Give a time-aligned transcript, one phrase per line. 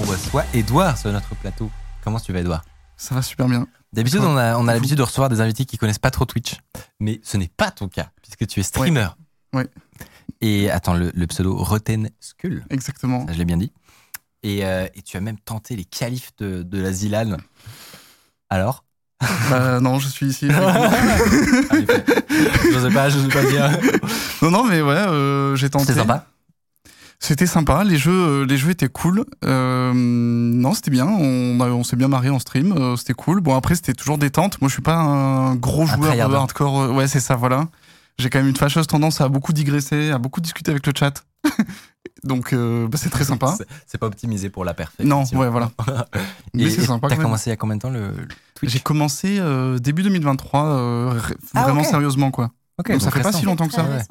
[0.00, 1.70] On reçoit Edouard sur notre plateau.
[2.02, 2.64] Comment tu vas, Edouard?
[2.96, 3.66] Ça va super bien.
[3.92, 6.54] D'habitude, on a, on a l'habitude de recevoir des invités qui connaissent pas trop Twitch.
[7.00, 9.08] Mais ce n'est pas ton cas, puisque tu es streamer.
[9.52, 9.64] Oui,
[10.40, 13.26] Et attends, le, le pseudo Roten Skull, exactement.
[13.26, 13.72] ça je l'ai bien dit.
[14.42, 17.36] Et, euh, et tu as même tenté les qualifs de, de la Zilan.
[18.48, 18.84] Alors?
[19.50, 20.46] Bah, non, je suis ici.
[20.48, 20.52] Je
[22.88, 23.70] sais pas, je sais pas dire.
[24.40, 25.84] non, non, mais ouais, euh, j'ai tenté.
[25.86, 26.26] C'était sympa
[27.22, 27.84] C'était sympa.
[27.84, 29.24] Les jeux, euh, les jeux étaient cool.
[29.44, 31.06] Euh, non, c'était bien.
[31.06, 32.72] On, s'est bien marré en stream.
[32.72, 33.40] euh, c'était cool.
[33.40, 34.58] Bon, après, c'était toujours détente.
[34.62, 36.80] Moi, je suis pas un gros joueur de hardcore.
[36.80, 37.68] euh, Ouais, c'est ça, voilà.
[38.18, 41.24] J'ai quand même une fâcheuse tendance à beaucoup digresser, à beaucoup discuter avec le chat.
[42.24, 43.54] Donc, euh, bah, c'est très sympa.
[43.86, 45.06] C'est- pas optimisé pour la perfection.
[45.06, 45.70] Non, ouais, voilà.
[46.54, 47.08] Mais c'est sympa.
[47.08, 48.72] T'as commencé il y a combien de temps le, le Twitch?
[48.72, 52.50] J'ai commencé euh, début 2023, euh, r- Ah, vraiment sérieusement, quoi.
[52.78, 53.84] Ok, Donc, ça fait pas si longtemps que ça.
[53.84, 54.02] ouais.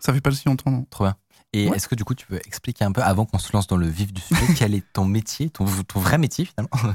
[0.00, 0.86] Ça fait pas si longtemps, non.
[0.90, 1.14] Trop bien.
[1.54, 1.76] Et Ouais.
[1.76, 3.86] est-ce que du coup tu peux expliquer un peu, avant qu'on se lance dans le
[3.88, 6.94] vif du sujet, quel est ton métier, ton, ton vrai métier finalement?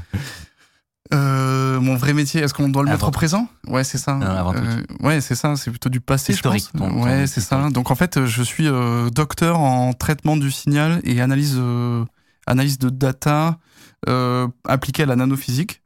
[1.12, 3.46] Euh, mon vrai métier, est-ce qu'on doit le mettre au présent?
[3.66, 4.14] Ouais, c'est ça.
[4.14, 5.54] Non, Euh, ouais, c'est ça.
[5.56, 6.80] C'est plutôt du passé, je Historique, pense.
[6.80, 7.68] ton- ton ouais, c'est ça.
[7.70, 12.04] Donc en fait, je suis euh, docteur en traitement du signal et analyse, euh,
[12.46, 13.58] analyse de data
[14.08, 15.82] euh, appliquée à la nanophysique.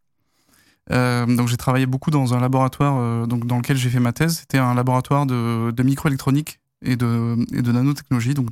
[0.92, 4.12] Euh, donc j'ai travaillé beaucoup dans un laboratoire euh, donc dans lequel j'ai fait ma
[4.12, 4.38] thèse.
[4.38, 7.36] C'était un laboratoire de, de microélectronique et de,
[7.72, 8.34] nanotechnologie.
[8.34, 8.50] Donc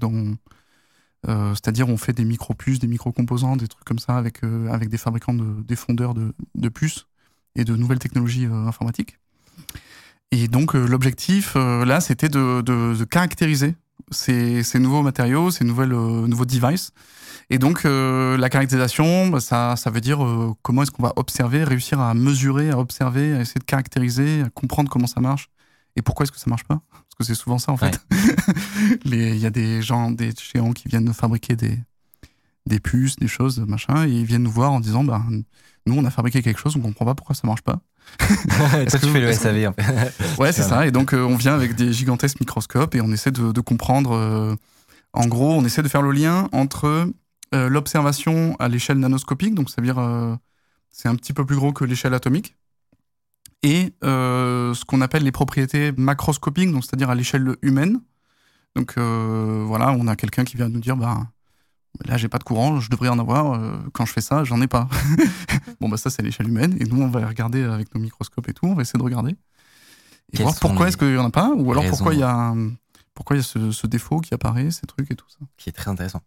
[1.29, 4.89] euh, c'est-à-dire on fait des micro-puces, des micro-composants, des trucs comme ça avec, euh, avec
[4.89, 7.07] des fabricants, de, des fondeurs de, de puces
[7.57, 9.19] et de nouvelles technologies euh, informatiques.
[10.33, 13.77] Et donc l'objectif là, c'était de, caractériser
[14.11, 16.91] ces, nouveaux matériaux, ces nouvelles, nouveaux devices.
[17.49, 20.19] Et donc la caractérisation, bah, ça, veut dire
[20.63, 24.51] comment est-ce qu'on va observer, réussir à mesurer, à observer, à essayer de caractériser, à
[24.51, 25.49] comprendre comment ça marche
[25.95, 26.81] et pourquoi est-ce que ça marche pas.
[27.19, 28.01] Parce que c'est souvent ça en fait.
[29.05, 31.79] Il y a des gens, des géants qui viennent fabriquer des,
[32.67, 35.23] des puces, des choses, machin, et ils viennent nous voir en disant, bah,
[35.87, 37.81] nous on a fabriqué quelque chose, on comprend pas pourquoi ça marche pas.
[38.19, 40.13] Toi tu fais le SAV en fait.
[40.39, 40.87] Ouais, c'est ça.
[40.87, 44.13] Et donc, euh, on vient avec des gigantesques microscopes et on essaie de, de comprendre.
[44.15, 44.55] euh,
[45.13, 47.11] en gros, on essaie de faire le lien entre
[47.55, 49.99] euh, l'observation à l'échelle nanoscopique, donc c'est-à-dire
[50.91, 52.57] c'est un petit peu plus gros que l'échelle atomique,
[53.63, 58.01] et euh, ce qu'on appelle les propriétés macroscopiques, donc c'est-à-dire à, l'échelle humaine.
[58.75, 61.27] Donc euh, voilà, on a quelqu'un qui vient nous dire, bah
[62.05, 63.55] là j'ai pas de courant, je devrais en avoir.
[63.55, 64.89] euh, quand je fais ça, j'en ai pas.
[65.81, 68.53] bon bah ça c'est l'échelle humaine, et nous on va regarder avec nos microscopes et
[68.53, 69.37] tout, on va essayer de regarder
[70.33, 72.21] et Quelles voir pourquoi est-ce qu'il y en a pas, ou alors raisons pourquoi il
[72.21, 72.55] y a
[73.15, 75.39] pourquoi il y a ce, ce défaut qui apparaît, ces trucs et tout ça.
[75.57, 76.21] Qui est très intéressant.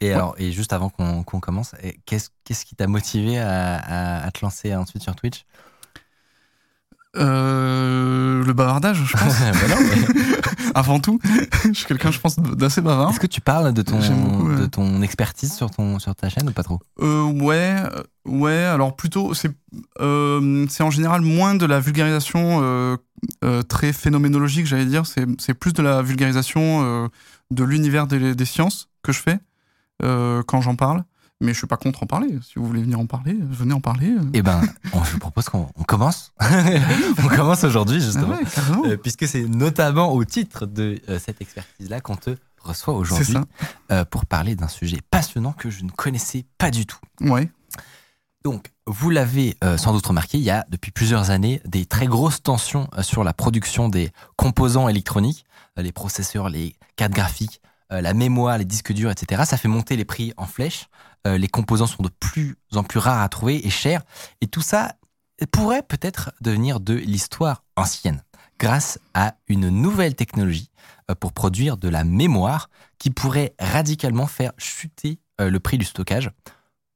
[0.00, 1.74] Et alors, et juste avant qu'on commence,
[2.06, 5.44] qu'est-ce qui t'a motivé à, à- à te lancer ensuite sur Twitch?
[7.16, 9.34] Euh, le bavardage, je pense.
[9.40, 10.32] Bah non, mais-
[10.74, 11.18] Avant tout,
[11.64, 13.10] je suis quelqu'un, je pense, d'assez bavard.
[13.10, 14.56] Est-ce que tu parles de ton, J'aime beaucoup, ouais.
[14.60, 16.80] de ton expertise sur, ton, sur ta chaîne ou pas trop?
[17.02, 18.54] Euh, ouais, euh, ouais.
[18.64, 19.50] Alors plutôt, c'est
[20.00, 22.98] euh, en général moins de la vulgarisation
[23.68, 25.04] très phénoménologique, j'allais dire.
[25.06, 27.10] C'est c'est plus de la vulgarisation
[27.50, 29.38] de l'univers des, des sciences que je fais
[30.00, 31.04] quand j'en parle.
[31.42, 32.38] Mais je suis pas contre en parler.
[32.44, 34.14] Si vous voulez venir en parler, venez en parler.
[34.32, 34.60] Eh ben,
[34.92, 36.32] on, je propose qu'on on commence.
[37.18, 38.36] on commence aujourd'hui, Ah justement.
[38.36, 38.92] ouais.
[38.92, 43.34] Euh, puisque c'est notamment au titre de euh, cette expertise-là qu'on te reçoit aujourd'hui
[43.90, 47.00] euh, pour parler d'un sujet passionnant que je ne connaissais pas du tout.
[47.20, 47.50] Ouais.
[48.44, 52.06] Donc, vous l'avez euh, sans doute remarqué, il y a depuis plusieurs années des très
[52.06, 55.44] grosses tensions sur la production des composants électroniques,
[55.76, 57.60] les processeurs, les cartes graphiques,
[57.90, 59.42] la mémoire, les disques durs, etc.
[59.44, 60.86] Ça fait monter les prix en flèche.
[61.26, 64.02] Euh, les composants sont de plus en plus rares à trouver et chers.
[64.40, 64.96] Et tout ça
[65.50, 68.22] pourrait peut-être devenir de l'histoire ancienne
[68.58, 70.70] grâce à une nouvelle technologie
[71.10, 75.84] euh, pour produire de la mémoire qui pourrait radicalement faire chuter euh, le prix du
[75.84, 76.30] stockage.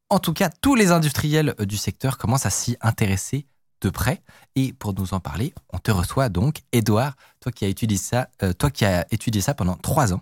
[0.08, 3.46] En tout cas, tous les industriels du secteur commencent à s'y intéresser
[3.80, 4.22] de près.
[4.54, 8.28] Et pour nous en parler, on te reçoit donc, Edouard, toi qui as étudié ça,
[8.56, 10.20] toi qui as étudié ça pendant trois ans.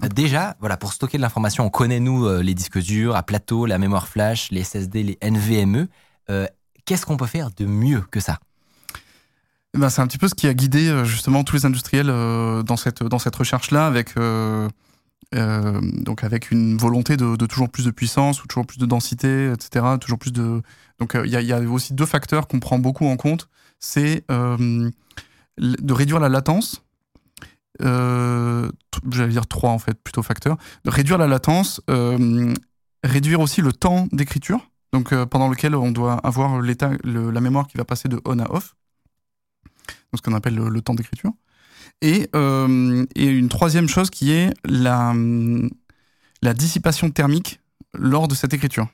[0.00, 3.66] Déjà, voilà, pour stocker de l'information, on connaît nous euh, les disques durs à plateau,
[3.66, 5.88] la mémoire flash, les SSD, les NVMe.
[6.30, 6.46] Euh,
[6.84, 8.38] Qu'est-ce qu'on peut faire de mieux que ça?
[9.74, 12.06] Eh ben, c'est un petit peu ce qui a guidé euh, justement tous les industriels
[12.06, 14.14] dans cette dans cette recherche là avec
[15.32, 19.84] donc avec une volonté de, toujours plus de puissance ou toujours plus de densité etc
[20.00, 20.62] toujours plus de
[20.98, 25.92] donc il y, y a aussi deux facteurs qu'on prend beaucoup en compte c'est de
[25.92, 26.82] réduire la latence
[27.82, 28.70] euh,
[29.10, 32.52] j'allais dire trois en fait plutôt facteurs réduire la latence euh,
[33.04, 37.66] réduire aussi le temps d'écriture donc euh, pendant lequel on doit avoir l'état la mémoire
[37.66, 38.74] qui va passer de on à off
[40.16, 41.32] ce qu'on appelle le, temps d'écriture.
[42.00, 45.14] Et, une troisième chose qui est la,
[46.54, 47.60] dissipation thermique
[47.94, 48.88] lors de cette écriture.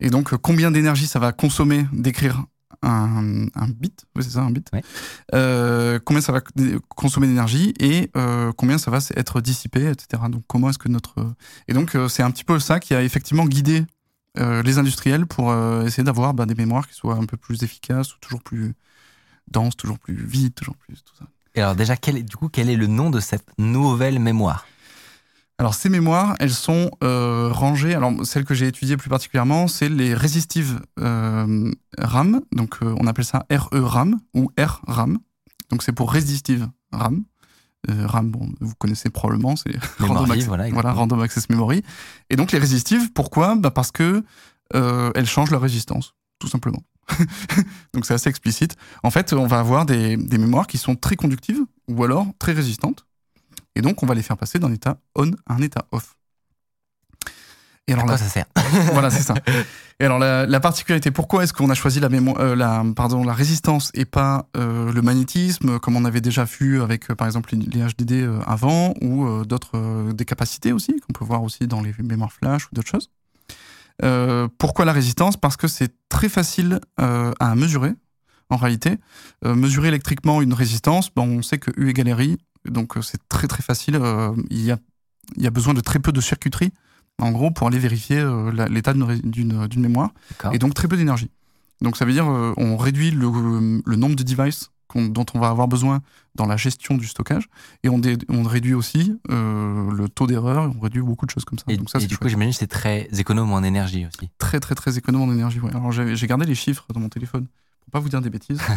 [0.00, 2.44] Et donc, combien d'énergie ça va consommer d'écrire
[2.84, 4.68] un, un bit, oui, c'est ça, un bit.
[4.72, 4.82] Ouais.
[5.34, 6.40] Euh, combien ça va
[6.88, 10.22] consommer d'énergie et euh, combien ça va être dissipé, etc.
[10.28, 11.34] Donc, comment est-ce que notre.
[11.68, 13.84] Et donc, euh, c'est un petit peu ça qui a effectivement guidé
[14.38, 15.54] euh, les industriels pour
[15.84, 18.74] essayer d'avoir bah, des mémoires qui soient un peu plus efficaces ou toujours plus
[19.50, 21.26] denses, toujours plus vite, toujours plus tout ça.
[21.54, 24.66] Et alors déjà, quel est, du coup, quel est le nom de cette nouvelle mémoire?
[25.58, 27.94] Alors ces mémoires, elles sont euh, rangées.
[27.94, 32.40] Alors celle que j'ai étudiée plus particulièrement, c'est les résistives euh, RAM.
[32.52, 35.18] Donc euh, on appelle ça RE-RAM ou R-RAM.
[35.70, 37.24] Donc c'est pour résistive RAM.
[37.86, 40.92] RAM, bon, vous connaissez probablement, c'est Random, Access- voilà, voilà.
[40.92, 41.82] Random Access Memory.
[42.30, 43.56] Et donc les résistives, pourquoi?
[43.56, 44.24] Bah Parce que
[44.72, 46.82] elles changent leur résistance, tout simplement.
[47.92, 48.76] donc c'est assez explicite.
[49.02, 52.52] En fait, on va avoir des, des mémoires qui sont très conductives ou alors très
[52.52, 53.04] résistantes.
[53.76, 56.16] Et donc on va les faire passer d'un état on à un état off.
[57.86, 58.46] Et À alors quoi la- ça sert
[58.92, 59.34] voilà, c'est ça.
[60.00, 63.34] Et alors la, la particularité, pourquoi est-ce qu'on a choisi la euh, la, pardon, la
[63.34, 67.54] résistance et pas euh, le magnétisme, comme on avait déjà vu avec euh, par exemple
[67.54, 71.82] les, les HDD avant ou euh, d'autres des capacités aussi qu'on peut voir aussi dans
[71.82, 73.10] les mémoires flash ou d'autres choses.
[74.58, 75.36] Pourquoi la résistance?
[75.36, 77.92] Parce que c'est très facile à mesurer.
[78.50, 78.98] En réalité,
[79.44, 82.38] mesurer électriquement une résistance, bon, on sait que U égale RI,
[82.70, 83.96] donc euh, c'est très très facile.
[83.96, 84.78] euh, il y a
[85.36, 86.72] il y a besoin de très peu de circuiterie
[87.20, 90.10] en gros, pour aller vérifier euh, l'état d'une mémoire,
[90.52, 91.30] et donc très peu d'énergie.
[91.80, 95.68] Donc ça veut dire on réduit le, le nombre de devices dont on va avoir
[95.68, 96.02] besoin
[96.34, 97.48] dans la gestion du stockage,
[97.82, 101.64] et on, réduit aussi euh, le taux d'erreur, on réduit beaucoup de choses comme ça.
[101.68, 104.30] Et, donc ça, et du coup, j'imagine que c'est très économe en énergie aussi.
[104.38, 105.60] très très très économe en énergie.
[105.60, 105.70] ouais.
[105.70, 107.46] Alors j'ai gardé les chiffres dans mon téléphone
[107.94, 108.60] pas vous dire des bêtises.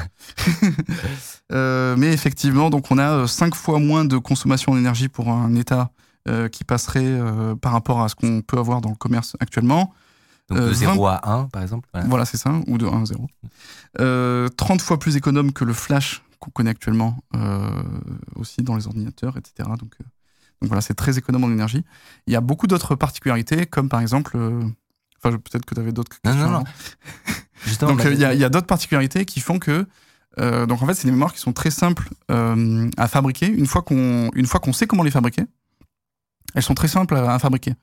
[1.53, 5.55] Euh, mais effectivement, donc on a 5 fois moins de consommation en énergie pour un
[5.55, 5.91] état
[6.27, 9.93] euh, qui passerait euh, par rapport à ce qu'on peut avoir dans le commerce actuellement.
[10.49, 11.87] Donc Euh, de 0 vingt- à 1, par exemple.
[11.93, 12.07] voilà.
[12.09, 13.27] Voilà, c'est ça, ou de 1 à 0.
[14.01, 17.69] Euh, 30 fois plus économe que le flash qu'on connaît actuellement euh,
[18.35, 19.69] aussi dans les ordinateurs, etc.
[19.79, 20.03] Donc, euh,
[20.61, 21.83] donc voilà, c'est très économe en énergie.
[22.27, 24.37] Il y a beaucoup d'autres particularités, comme par exemple...
[25.23, 26.51] Enfin, peut-être que tu avais d'autres Non, questions.
[26.51, 26.63] non, non.
[27.65, 29.87] Justement, Donc il y a, d'autres particularités qui font que...
[30.39, 33.47] euh, donc en fait, c'est des mémoires qui sont très simples euh, à fabriquer.
[33.47, 34.29] Une fois qu'on
[34.61, 35.43] qu'on sait comment les fabriquer,
[36.53, 37.73] elles sont très simples à, à fabriquer.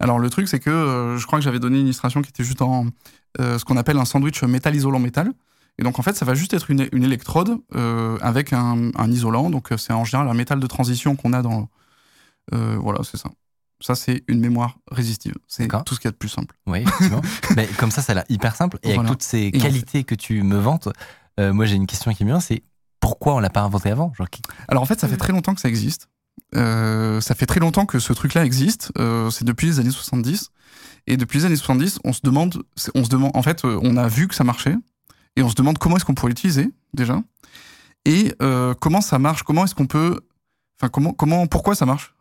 [0.00, 2.44] Alors le truc, c'est que euh, je crois que j'avais donné une illustration qui était
[2.44, 2.86] juste en
[3.38, 5.32] ce qu'on appelle un sandwich métal isolant métal.
[5.78, 7.58] Et donc en fait, ça va juste être une, une électrode
[8.20, 9.50] avec un, un isolant.
[9.50, 11.68] Donc c'est en général un métal de transition qu'on a dans.
[12.50, 13.30] voilà, c'est ça.
[13.82, 15.34] Ça, c'est une mémoire résistive.
[15.48, 16.56] C'est tout ce qu'il y a de plus simple.
[16.66, 17.20] Oui, effectivement.
[17.56, 18.78] Mais comme ça, ça a l'air hyper simple.
[18.82, 19.10] Et avec Voilà.
[19.10, 20.88] toutes ces Et en qualités que tu me vantes,
[21.40, 22.62] euh, moi j'ai une question qui me vient, c'est
[23.00, 25.54] pourquoi on l'a pas inventé avant Genre, qui- Alors en fait, ça fait très longtemps
[25.54, 26.08] que ça existe.
[26.54, 28.92] Euh, ça fait très longtemps que ce truc-là existe.
[28.98, 30.50] Euh, c'est depuis les années 70.
[31.08, 32.62] Et depuis les années 70, on se demande,
[32.94, 34.76] on se demande, en fait, on a vu que ça marchait
[35.36, 37.20] et on se demande comment est-ce qu'on pourrait l'utiliser déjà
[38.04, 38.32] et
[38.80, 40.20] comment ça marche, comment est-ce qu'on peut,
[40.80, 42.14] enfin comment, comment, pourquoi ça marche?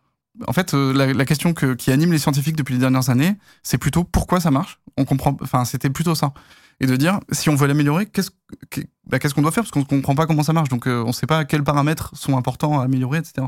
[0.47, 3.77] En fait, euh, la, question que- qui anime les scientifiques depuis les dernières années, c'est
[3.77, 4.79] plutôt pourquoi ça marche?
[4.97, 6.33] On comprend, enfin c'était plutôt ça.
[6.79, 8.31] Et de dire si on veut l'améliorer, qu'est-ce
[8.69, 9.63] que- bah, qu'on doit faire?
[9.63, 10.69] Parce qu'on comprend pas comment ça marche.
[10.69, 13.47] Donc euh, on sait pas quels paramètres sont importants à améliorer, etc.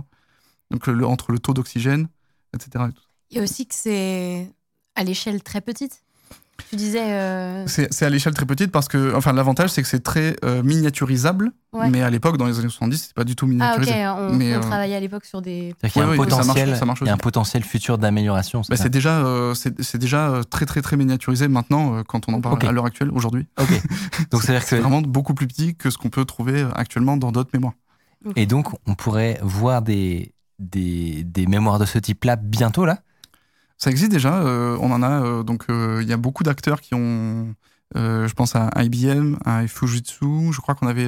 [0.71, 2.07] Donc entre le taux d'oxygène,
[2.53, 2.85] etc.
[3.31, 4.51] et aussi que c'est
[4.95, 6.02] à l'échelle très petite.
[6.69, 7.01] Tu disais.
[7.01, 10.35] euh, C'est c'est à l'échelle très petite parce que, enfin, l'avantage c'est que c'est très
[10.45, 11.89] euh, miniaturisable, Ouais.
[11.89, 14.07] mais à l'époque, dans les années 70, c'était pas du tout Ah, ok, miniaturisé.
[14.07, 15.73] on, Mais, on euh, travaillait à l'époque sur des.
[15.81, 17.13] c'est-à-dire qu'il y a Oui, un oui, ça marche- potentiel, ça marche il y a
[17.13, 18.59] un potentiel futur d'amélioration.
[18.61, 22.29] Bah, c'est c'est déjà, euh, c'est c'est déjà très très très miniaturisé maintenant euh, quand
[22.29, 23.47] on en parle à l'heure actuelle, aujourd'hui.
[23.59, 23.69] Ok.
[24.31, 27.31] Donc c'est-à-dire C'est que vraiment beaucoup plus petit que ce qu'on peut trouver actuellement dans
[27.31, 27.73] d'autres mémoires.
[28.35, 32.99] et donc on pourrait voir des des, des mémoires de ce type-là bientôt là?
[33.83, 36.79] Ça existe déjà, euh, on en a, euh, donc euh, il y a beaucoup d'acteurs
[36.79, 37.53] qui ont,
[37.93, 41.03] je pense à IBM, à Fujitsu, je crois qu'on avait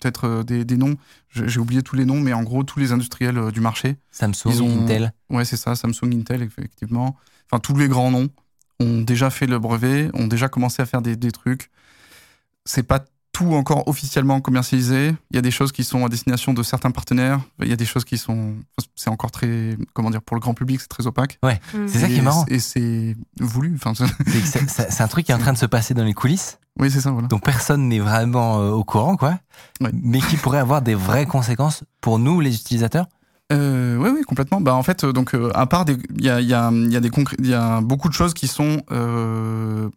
[0.00, 0.96] peut-être des, des noms,
[1.30, 4.62] j'ai oublié tous les noms, mais en gros tous les industriels du marché, Samsung, Ils
[4.64, 5.12] ont- Intel.
[5.30, 7.14] ouais c'est ça, Samsung, Intel, effectivement,
[7.48, 8.28] enfin tous les grands noms
[8.80, 11.70] ont déjà fait le brevet, ont déjà commencé à faire des, des trucs.
[12.64, 15.14] C'est pas tout encore officiellement commercialisé.
[15.30, 17.40] Il y a des choses qui sont à destination de certains partenaires.
[17.62, 18.54] Il y a des choses qui sont.
[18.96, 19.76] C'est encore très.
[19.94, 21.38] Comment dire Pour le grand public, c'est très opaque.
[21.44, 21.86] Ouais, Mm.
[21.88, 22.44] c'est ça qui Et- est marrant.
[22.48, 23.76] Et c'est voulu.
[23.76, 23.92] Enfin,
[24.26, 27.00] c'est- un truc qui est en train de se passer dans les coulisses, oui, c'est
[27.00, 27.28] ça, voilà.
[27.28, 29.38] dont personne n'est vraiment euh, au courant, quoi.
[29.80, 29.90] Ouais.
[29.92, 33.06] Mais qui pourrait avoir des vraies conséquences pour nous, les utilisateurs?
[33.52, 34.60] Euh, oui, oui, complètement.
[34.60, 36.92] Bah, en fait, euh, donc, euh, à part il y a, il y a, il
[36.92, 39.88] y a des concré- il y a beaucoup de choses qui sont, euh,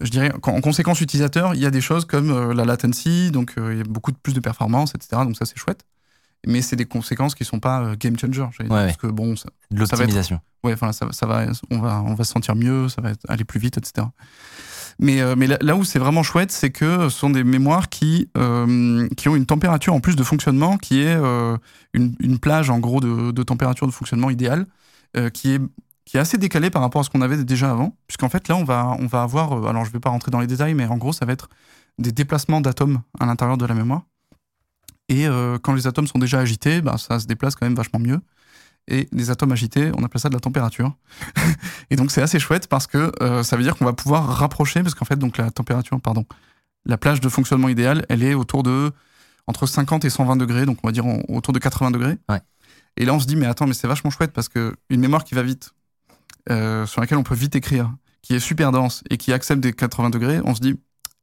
[0.00, 3.54] je dirais, en conséquence utilisateur, il y a des choses comme euh, la latency, donc
[3.58, 5.22] euh, il y a beaucoup de plus de performance, etc.
[5.24, 5.84] Donc ça, c'est chouette.
[6.44, 9.48] Mais c'est des conséquences qui sont pas euh, game changer, Ouais, parce que bon, ça,
[9.70, 10.40] De l'optimisation.
[10.64, 13.24] ouais, enfin, ça, ça va, on va, on va se sentir mieux, ça va être-
[13.28, 14.08] aller plus vite, etc.
[14.98, 17.88] Mais, euh, mais là, là où c'est vraiment chouette, c'est que ce sont des mémoires
[17.88, 21.56] qui, euh, qui ont une température en plus de fonctionnement qui est euh,
[21.94, 24.66] une, une plage en gros de, de température de fonctionnement idéale,
[25.34, 25.60] qui est
[26.12, 28.56] qui est assez décalée par rapport à ce qu'on avait déjà avant, puisqu'en fait là
[28.56, 30.84] on va on va avoir, euh, alors je vais pas rentrer dans les détails, mais
[30.84, 31.48] en gros ça va être
[31.98, 34.02] des déplacements d'atomes à l'intérieur de la mémoire.
[35.08, 37.98] Et euh, quand les atomes sont déjà agités, bah, ça se déplace quand même vachement
[37.98, 38.20] mieux.
[38.88, 40.94] Et les atomes agités, on appelle ça de la température.
[41.90, 44.82] et donc c'est assez chouette parce que euh, ça veut dire qu'on va pouvoir rapprocher,
[44.82, 46.26] parce qu'en fait donc la température, pardon,
[46.84, 48.92] la plage de fonctionnement idéale, elle est autour de
[49.46, 52.18] entre 50 et 120 degrés, donc on va dire autour de 80 degrés.
[52.28, 52.42] Ouais.
[52.98, 55.24] Et là on se dit mais attends mais c'est vachement chouette parce que une mémoire
[55.24, 55.72] qui va vite,
[56.50, 59.72] euh, sur laquelle on peut vite écrire, qui est super dense et qui accepte des
[59.72, 60.78] 80 degrés, on se dit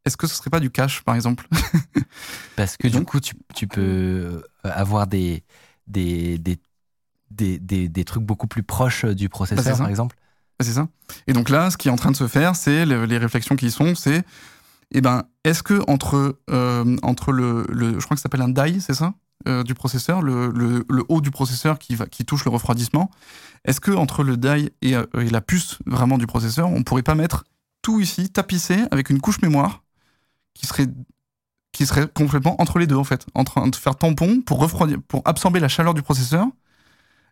[0.05, 1.47] est-ce que ce serait pas du cache par exemple?
[2.55, 5.43] Parce que du coup, tu, tu peux euh, avoir des,
[5.88, 6.57] des, des,
[7.31, 9.77] des, des, des trucs beaucoup plus proches du Bah, processeur, ça.
[9.83, 10.15] par exemple.
[10.61, 10.88] C'est ça.
[11.27, 13.55] Et donc là, ce qui est en train de se faire, c'est le- les réflexions
[13.55, 14.23] qui sont, c'est,
[14.91, 18.49] eh ben, est-ce que entre euh, entre le, le- je crois que ça s'appelle un
[18.49, 19.13] die, c'est ça,
[19.48, 23.10] euh, du processeur, le, haut du processeur qui va qui touche le refroidissement,
[23.65, 27.15] est-ce que entre le die et, euh, la puce vraiment du processeur, on pourrait pas
[27.15, 27.46] mettre
[27.81, 29.84] tout ici tapissé avec une couche mémoire
[30.53, 30.88] qui serait
[31.72, 34.98] qui serait complètement entre les deux en fait, en train de faire tampon pour refroidir,
[35.08, 36.48] pour absorber la chaleur du processeur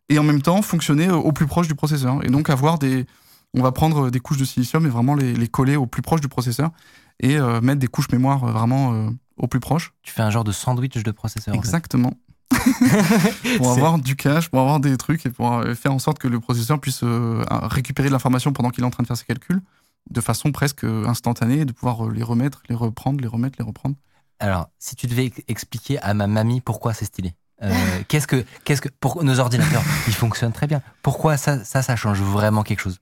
[0.09, 3.05] et en même temps fonctionner au plus proche du processeur et donc avoir des
[3.53, 6.27] on va prendre des couches de silicium et vraiment les, coller au plus proche du
[6.27, 6.71] processeur
[7.19, 9.93] et euh, mettre des couches mémoire euh, vraiment euh, au plus proche.
[10.03, 11.53] Tu fais un genre de sandwich de processeur.
[11.53, 11.59] en fait.
[11.59, 12.13] Exactement.
[13.57, 16.27] pour avoir du cache, pour avoir des trucs et pour euh, faire en sorte que
[16.27, 19.25] le processeur puisse euh, récupérer de l'information pendant qu'il est en train de faire ses
[19.25, 19.61] calculs
[20.09, 23.65] de façon presque instantanée et de pouvoir euh, les remettre, les reprendre, les remettre, les
[23.65, 23.95] reprendre.
[24.39, 27.73] Alors, si tu devais expliquer à ma mamie pourquoi c'est stylé, euh,
[28.07, 30.81] qu'est-ce que, qu'est-ce que, pour nos ordinateurs, ils fonctionnent très bien.
[31.01, 32.99] Pourquoi ça, ça, ça change vraiment quelque chose?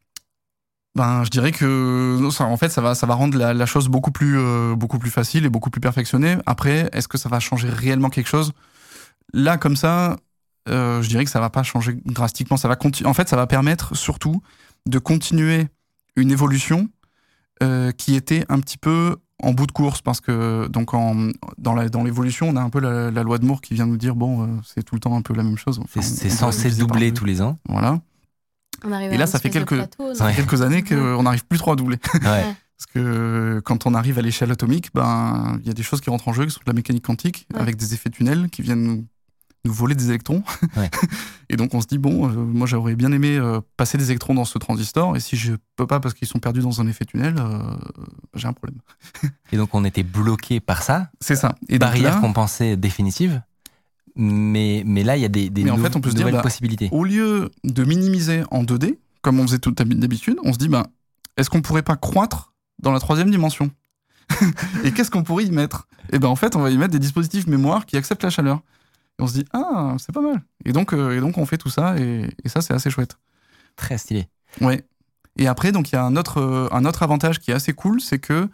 [0.96, 3.90] Ben, je dirais que ça, en fait, ça va, ça va rendre la, la chose
[3.90, 6.38] beaucoup plus, euh, beaucoup plus facile et beaucoup plus perfectionnée.
[6.46, 8.54] Après, est-ce que ça va changer réellement quelque chose?
[9.34, 10.16] Là, comme ça,
[10.70, 12.58] euh, je dirais que ça va pas changer drastiquement.
[12.58, 14.42] Ça va en fait, ça va permettre surtout
[14.88, 15.68] de continuer
[16.16, 16.88] une évolution
[17.62, 21.74] euh, qui était un petit peu en bout de course parce que donc en, dans
[21.76, 23.98] la, dans l'évolution, on a un peu la, la loi de Moore qui vient nous
[23.98, 25.80] dire bon, euh, c'est tout le temps un peu la même chose.
[25.84, 27.60] Enfin, C'est, censé doubler tous les ans.
[27.68, 28.00] Voilà.
[28.84, 30.34] On arrive Et là, ça fait quelques- plateau, Ça non Ouais.
[30.36, 31.98] fait quelques années qu'on n'arrive plus trop à doubler.
[32.16, 32.20] Ouais.
[32.78, 36.10] Parce que quand on arrive à l'échelle atomique, ben il y a des choses qui
[36.10, 37.62] rentrent en jeu, qui sont de la mécanique quantique, Ouais.
[37.62, 39.06] avec des effets tunnels qui viennent nous,
[39.64, 40.44] nous voler des électrons.
[40.76, 40.92] Ouais.
[41.50, 44.34] et donc on se dit bon, euh, moi j'aurais bien aimé euh, passer des électrons
[44.34, 47.06] dans ce transistor, et si je peux pas parce qu'ils sont perdus dans un effet
[47.06, 47.60] tunnel, euh,
[48.36, 48.80] j'ai un problème.
[49.54, 51.10] Et donc, on était bloqué par ça.
[51.22, 51.56] C'est ça.
[51.70, 53.42] Et barrière là, qu'on pensait définitive.
[54.16, 56.32] Mais, mais là, il y a des, des Mais en fait, on peut se dire,
[56.32, 56.90] bah, possibilités.
[56.92, 60.86] au lieu de minimiser en 2D, comme on faisait tout d'habitude, on se dit ben
[61.38, 63.72] est-ce qu'on pourrait pas croître dans la troisième dimension
[64.84, 65.88] Et qu'est-ce qu'on pourrait y mettre?
[66.12, 68.62] Et ben en fait, on va y mettre des dispositifs mémoire qui acceptent la chaleur.
[69.20, 70.42] Et on se dit ah c'est pas mal.
[70.66, 73.18] Et donc euh, et donc on fait tout ça et, et ça c'est assez chouette.
[73.76, 74.28] Très stylé.
[74.62, 74.86] Ouais.
[75.38, 77.74] Et après donc il y a un autre euh, un autre avantage qui est assez
[77.74, 78.50] cool, c'est que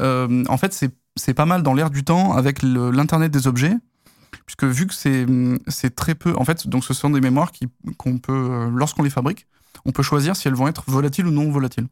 [0.00, 0.72] euh, en fait
[1.16, 3.74] c'est pas mal dans l'air du temps avec l'internet des objets.
[4.44, 8.18] Puisque vu que c'est très peu, en fait, donc ce sont des mémoires qui qu'on
[8.18, 9.46] peut, euh, lorsqu'on les fabrique,
[9.84, 11.86] on peut choisir si elles vont être volatiles ou non volatiles.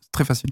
[0.00, 0.50] C'est très facile.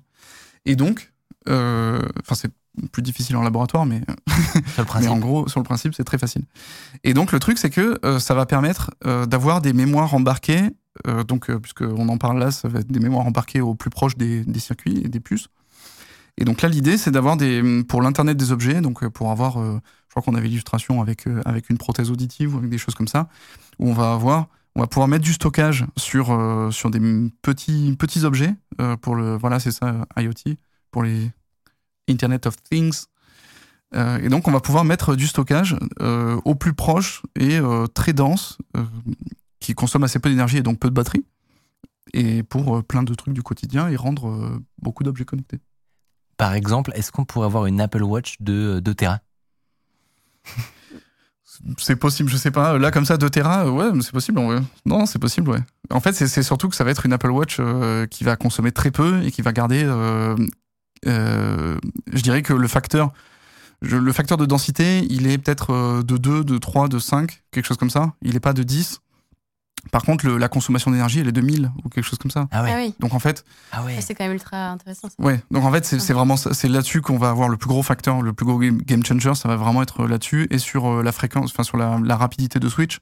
[0.65, 1.13] Et donc,
[1.49, 2.51] euh, enfin c'est
[2.93, 4.03] plus difficile en laboratoire, mais,
[4.75, 6.43] Sur le mais en gros, sur le principe, c'est très facile.
[7.05, 10.71] Et donc le truc, c'est que euh, ça va permettre euh, d'avoir des mémoires embarquées,
[11.29, 14.47] donc puisqu'on en parle là, ça va être des mémoires embarquées au plus proche des,
[14.47, 15.49] des circuits et des puces.
[16.39, 19.59] Et donc là, l'idée, c'est d'avoir des pour l'internet des objets, donc euh, pour avoir,
[19.59, 22.79] euh, je crois qu'on avait l'illustration avec euh, avec une prothèse auditive ou avec des
[22.79, 23.29] choses comme ça,
[23.79, 26.27] où on va avoir, on va pouvoir mettre du stockage sur
[26.73, 28.55] sur des petits petits objets
[29.01, 30.57] pour le, voilà, c'est ça, IoT
[30.91, 31.31] pour les
[32.09, 33.07] Internet of Things.
[33.95, 37.59] Et donc, on va pouvoir mettre du stockage au plus proche et
[37.95, 38.59] très dense,
[39.61, 41.25] qui consomme assez peu d'énergie et donc peu de batterie,
[42.13, 45.61] et pour plein de trucs du quotidien et rendre beaucoup d'objets connectés.
[46.37, 49.21] Par exemple, est-ce qu'on pourrait avoir une Apple Watch de 2 Tera?
[51.79, 52.77] C'est possible, je sais pas.
[52.79, 54.39] Là, comme ça, 2 Tera, ouais, c'est possible.
[54.41, 54.61] Ouais.
[54.85, 55.61] Non, c'est possible, ouais.
[55.91, 58.73] En fait, c'est surtout que ça va être une Apple Watch euh, qui va consommer
[58.73, 59.83] très peu et qui va garder.
[59.85, 60.37] Euh,
[61.07, 61.79] euh,
[62.13, 63.13] je dirais que le facteur,
[63.81, 67.67] le facteur de densité, il est peut-être euh, de 2, de 3, de 5, quelque
[67.67, 68.15] chose comme ça.
[68.23, 69.01] Il n'est pas de 10.
[69.93, 72.49] Par contre, le- la consommation d'énergie, elle est de 1000 ou quelque chose comme ça.
[72.51, 72.71] Ah ouais.
[72.73, 74.01] Ah oui, Donc en fait, Ah ouais.
[74.01, 75.09] c'est quand même ultra intéressant.
[75.09, 75.15] ça.
[75.19, 77.83] Ouais, donc en fait, c'est c'est vraiment c'est là-dessus qu'on va avoir le plus gros
[77.83, 81.13] facteur, le plus gros game, changer, ça va vraiment être là-dessus et sur euh, la
[81.13, 82.99] fréquence, enfin sur la, la rapidité de switch,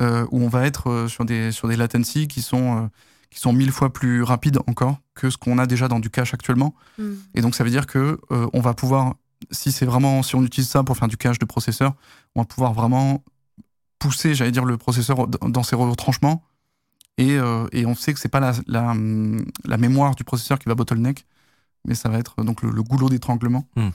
[0.00, 2.88] euh, où on va être euh, sur des sur des latencies qui sont euh,
[3.30, 6.32] qui sont mille fois plus rapides encore que ce qu'on a déjà dans du cache
[6.34, 6.74] actuellement.
[6.98, 7.14] Hmm.
[7.34, 9.14] Et donc ça veut dire que euh, on va pouvoir,
[9.50, 11.92] si c'est vraiment, si on utilise ça pour faire du cache de processeur,
[12.34, 13.22] on va pouvoir vraiment
[14.06, 16.42] pousser, j'allais dire, le processeur dans ses retranchements.
[17.18, 18.94] Et, euh, et on sait que c'est pas la, la,
[19.64, 21.26] la mémoire du processeur qui va bottleneck,
[21.86, 23.66] mais ça va être euh, donc le, le goulot d'étranglement.
[23.74, 23.88] Hmm.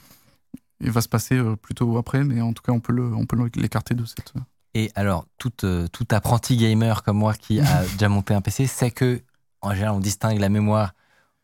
[0.79, 3.25] Il va se passer euh, plutôt après, mais en tout cas on peut le, on
[3.25, 4.33] peut l'écarter de cette.
[4.73, 8.67] Et alors, tout, euh, tout apprenti gamer comme moi qui a déjà monté un PC
[8.67, 9.21] sait que,
[9.61, 10.93] en général, on distingue la mémoire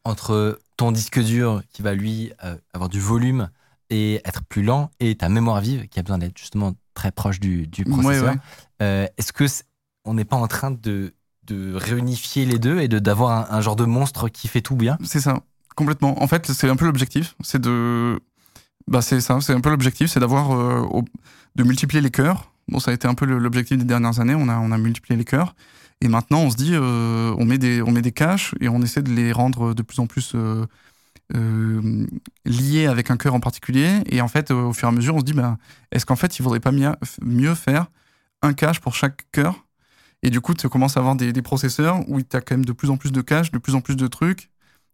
[0.04, 3.50] entre ton disque dur qui va lui euh, avoir du volume
[3.90, 7.39] et être plus lent, et ta mémoire vive qui a besoin d'être justement très proche
[7.39, 8.34] du, du processeur.
[8.34, 8.39] ouais.
[8.82, 9.46] Euh, Est-ce que
[10.04, 11.13] on n'est pas en train de,
[11.44, 14.75] de réunifier les deux et de d'avoir un, un genre de monstre qui fait tout
[14.75, 14.98] bien?
[15.04, 15.34] C'est ça,
[15.75, 16.22] complètement.
[16.24, 18.20] En fait, c'est un peu l'objectif, c'est de,
[18.88, 21.04] bah c'est ça, c'est un peu l'objectif, c'est d'avoir, euh,
[21.56, 22.51] de multiplier les cœurs.
[22.68, 24.36] Bon, ça a été un peu l'objectif des dernières années.
[24.36, 25.56] On a, on a multiplié les cœurs,
[26.01, 28.82] et maintenant on se dit, euh, on met des, on met des caches et on
[28.82, 30.34] essaie de les rendre de plus en plus
[31.36, 32.06] euh,
[32.46, 34.02] liés avec un cœur en particulier.
[34.08, 35.58] Et en fait, au fur et à mesure, on se dit, bah,
[35.92, 36.72] est-ce qu'en fait, il vaudrait pas
[37.22, 37.88] mieux, faire
[38.42, 39.66] un cache pour chaque cœur?
[40.24, 42.66] Et du coup, tu commences à avoir des, des processeurs où tu as quand même
[42.66, 44.50] de plus en plus de caches, de plus en plus de trucs.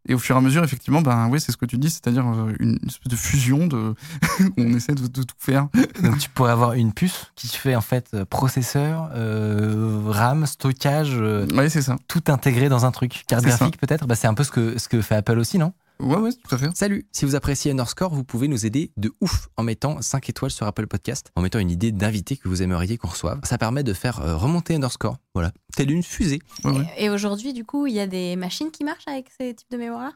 [0.06, 2.28] Et au fur et à mesure, effectivement, ben oui, c'est ce que tu dis, c'est-à-dire
[2.28, 3.96] euh, une espèce de fusion de
[4.42, 5.70] où on essaie de, de tout faire.
[6.04, 11.16] Donc tu pourrais avoir une puce qui fait en fait euh, processeur, euh, RAM, stockage,
[11.54, 11.96] Ouais, c'est ça.
[12.10, 13.24] tout intégré dans un truc.
[13.28, 14.06] Carte graphique peut-être?
[14.06, 15.72] Bah, C'est un peu ce que, ce que fait Apple aussi, non?
[16.04, 16.70] Ouais, ouais, tout à fait.
[16.76, 20.52] Salut, si vous appréciez Underscore, vous pouvez nous aider de ouf en mettant 5 étoiles
[20.52, 23.39] sur Apple Podcast, en mettant une idée d'invité que vous aimeriez qu'on reçoive.
[23.44, 26.39] Ça permet de faire euh, remonter Underscore, voilà, telle une fusée.
[26.63, 26.86] Ouais, ouais.
[26.98, 29.72] Et, et aujourd'hui, du coup, il y a des machines qui marchent avec ces types
[29.72, 30.12] de mémoire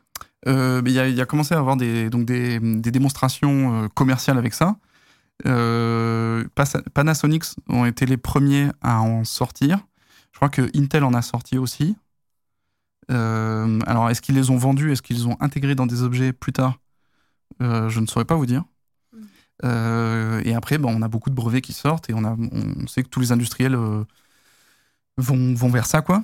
[0.48, 3.84] Euh, Il y, a, il y a commencé à avoir des, donc des, des démonstrations
[3.84, 4.76] euh, commerciales avec ça.
[5.46, 6.44] Euh,
[6.94, 9.80] Panasonic ont été les premiers à en sortir.
[10.32, 11.96] Je crois que Intel en a sorti aussi.
[13.12, 14.92] Euh, alors, est-ce qu'ils les ont vendus?
[14.92, 16.80] Est-ce qu'ils les ont intégrés dans des objets plus tard?
[17.62, 18.64] Euh, Je ne saurais pas vous dire.
[19.64, 23.10] Euh, et après, bon, on a beaucoup de brevets qui sortent et on, sait que
[23.10, 23.78] tous les industriels
[25.18, 26.24] vont, vers ça, quoi.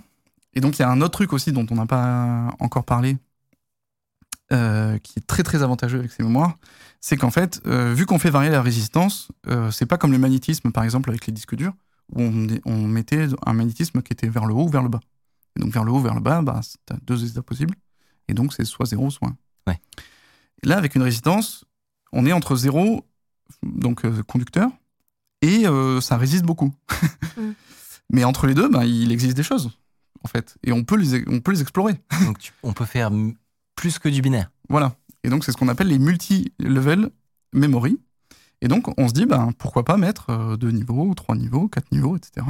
[0.54, 3.18] Et donc, il y a un autre truc aussi dont on n'a pas encore parlé,
[4.50, 4.56] qui
[5.18, 6.58] est très très avantageux avec ces mémoires,
[7.02, 9.32] c'est qu'en fait, vu qu'on fait varier la résistance,
[9.72, 11.74] c'est pas comme le magnétisme par exemple avec les disques durs,
[12.16, 12.22] où
[12.66, 15.00] on mettait un magnétisme qui était vers le haut ou vers le bas.
[15.56, 17.76] Et donc vers le haut, vers le bas, bah, tu as deux états possibles,
[18.28, 19.72] et donc c'est soit 0, soit 1.
[19.72, 19.80] Ouais.
[20.64, 21.66] Et là, avec une résistance,
[22.12, 23.06] on est entre 0,
[23.64, 24.70] donc euh, conducteur,
[25.42, 26.74] et euh, ça résiste beaucoup.
[27.36, 27.54] Mm.
[28.12, 29.72] Mais entre les deux, bah, il existe des choses,
[30.24, 31.96] en fait, et on peut les, on peut les explorer.
[32.26, 33.10] Donc tu- on peut faire
[33.76, 34.52] plus que du binaire.
[34.70, 34.96] Voilà.
[35.24, 37.10] Et donc, c'est ce qu'on appelle les multi-level
[37.54, 38.00] memory.
[38.62, 41.92] Et donc, on se dit, ben, pourquoi pas mettre euh, deux niveaux, trois niveaux, quatre
[41.92, 42.46] niveaux, etc.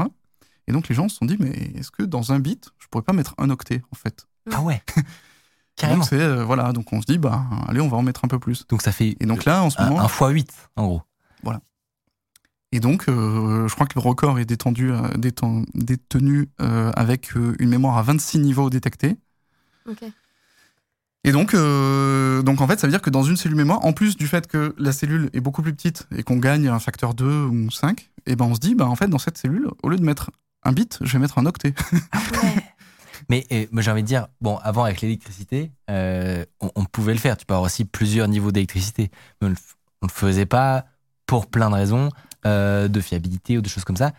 [0.67, 3.03] Et donc, les gens se sont dit, mais est-ce que dans un bit, je pourrais
[3.03, 4.27] pas mettre un octet, en fait?
[4.51, 4.81] Ah ouais
[5.75, 5.99] Carrément.
[6.01, 6.71] Donc, c'est, euh, voilà.
[6.71, 8.65] Donc, on se dit, bah, allez, on va en mettre un peu plus.
[8.67, 10.01] Donc ça fait Et donc là, en ce un, moment.
[10.01, 11.01] un x8 en gros.
[12.75, 17.37] Et donc, euh, je crois que le record est détendu, euh, déten- détenu euh, avec
[17.37, 19.15] euh, une mémoire à 26 niveaux détectés.
[19.87, 20.03] Ok.
[21.23, 23.93] Et donc, euh, donc, en fait, ça veut dire que dans une cellule mémoire, en
[23.93, 27.13] plus du fait que la cellule est beaucoup plus petite et qu'on gagne un facteur
[27.13, 29.89] 2 ou 5, et ben on se dit, bah, en fait, dans cette cellule, au
[29.89, 30.31] lieu de mettre
[30.65, 31.73] un bit, je vais mettre un octet.
[32.43, 32.63] Ouais.
[33.29, 37.19] Mais euh, j'ai envie de dire, bon, avant avec l'électricité, euh, on, on pouvait le
[37.19, 37.37] faire.
[37.37, 39.11] Tu peux avoir aussi plusieurs niveaux d'électricité.
[39.41, 39.55] Mais on ne
[40.03, 40.85] le faisait pas
[41.25, 42.09] pour plein de raisons,
[42.45, 44.11] euh, de fiabilité ou de choses comme ça.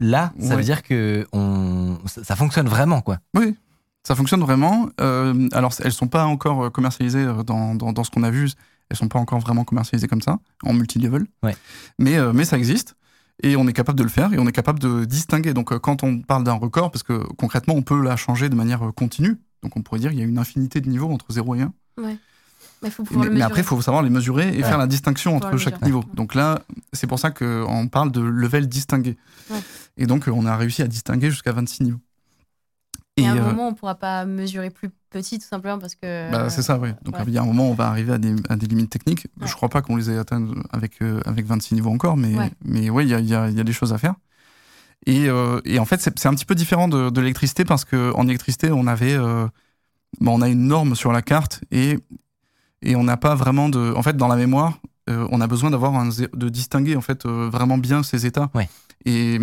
[0.00, 0.56] Là, ça Ouais.
[0.56, 3.18] veut dire que on, ça, ça fonctionne vraiment, quoi.
[3.36, 3.54] Oui,
[4.02, 4.88] ça fonctionne vraiment.
[5.00, 8.50] Euh, alors, elles sont pas encore commercialisées dans, dans, dans ce qu'on a vu.
[8.88, 11.24] Elles sont pas encore vraiment commercialisées comme ça, en multi-level.
[11.44, 11.56] Ouais.
[12.00, 12.96] Mais, euh, mais ça existe.
[13.42, 15.54] Et on est capable de le faire et on est capable de distinguer.
[15.54, 18.54] Donc, euh, quand on parle d'un record, parce que concrètement, on peut la changer de
[18.54, 19.36] manière euh, continue.
[19.62, 21.72] Donc, on pourrait dire qu'il y a une infinité de niveaux entre 0 et 1.
[22.82, 23.46] Mais il faut pouvoir Mais, le mais mesurer.
[23.46, 24.68] après, il faut savoir les mesurer et Ouais.
[24.68, 25.86] faire la distinction entre chaque mesurer.
[25.86, 26.04] niveau.
[26.14, 26.62] Donc là,
[26.94, 29.18] c'est pour ça qu'on parle de level distingué.
[29.50, 29.58] Ouais.
[29.98, 31.98] Et donc, euh, on a réussi à distinguer jusqu'à 26 niveaux.
[33.22, 36.30] Et à un euh, moment, on pourra pas mesurer plus petit, tout simplement parce que.
[36.30, 36.90] Bah, c'est ça, oui.
[37.02, 37.24] Donc ouais.
[37.26, 39.26] il y a un moment, on va arriver à des, à des limites techniques.
[39.40, 39.46] Ouais.
[39.46, 42.50] Je crois pas qu'on les ait atteintes avec, euh, avec 26 niveaux encore, mais Ouais.
[42.64, 44.14] mais ouais, il y a, il y, a, il y a des choses à faire.
[45.06, 48.28] Et, euh, et en fait, c'est un petit peu différent de, de l'électricité parce qu'en
[48.28, 49.46] électricité, on avait, euh,
[50.20, 51.98] bah, on a une norme sur la carte et,
[52.82, 53.94] et on n'a pas vraiment de.
[53.96, 54.78] En fait, dans la mémoire,
[55.08, 58.50] euh, on a besoin d'avoir de distinguer en fait euh, vraiment bien ces états.
[58.54, 58.68] Ouais.
[59.04, 59.38] Et,